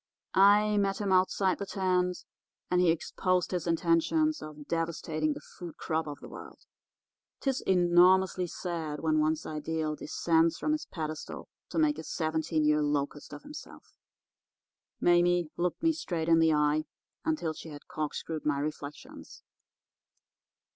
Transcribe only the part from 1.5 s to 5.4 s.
the tent, and he exposed his intentions of devastating the